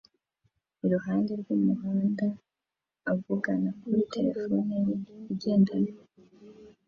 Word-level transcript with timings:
iruhande 0.85 1.31
rwumuhanda 1.41 2.27
avugana 3.11 3.69
kuri 3.79 4.01
terefone 4.13 4.73
ye 4.85 4.93
igendanwa 5.33 6.01